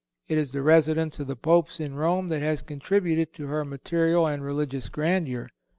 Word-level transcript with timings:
It 0.27 0.39
is 0.39 0.51
the 0.51 0.63
residence 0.63 1.19
of 1.19 1.27
the 1.27 1.35
Popes 1.35 1.79
in 1.79 1.93
Rome 1.93 2.27
that 2.29 2.41
has 2.41 2.63
contributed 2.63 3.33
to 3.33 3.45
her 3.45 3.63
material 3.63 4.25
and 4.27 4.43
religious 4.43 4.89
grandeur. 4.89 5.49